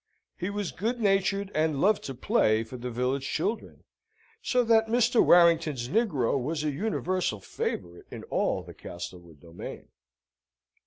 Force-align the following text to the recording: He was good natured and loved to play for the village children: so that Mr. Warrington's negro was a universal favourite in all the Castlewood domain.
He 0.35 0.49
was 0.49 0.71
good 0.71 0.99
natured 0.99 1.51
and 1.53 1.79
loved 1.79 2.03
to 2.05 2.15
play 2.15 2.63
for 2.63 2.75
the 2.75 2.89
village 2.89 3.29
children: 3.29 3.83
so 4.41 4.63
that 4.63 4.87
Mr. 4.87 5.23
Warrington's 5.23 5.89
negro 5.89 6.41
was 6.41 6.63
a 6.63 6.71
universal 6.71 7.39
favourite 7.39 8.05
in 8.09 8.23
all 8.31 8.63
the 8.63 8.73
Castlewood 8.73 9.39
domain. 9.39 9.89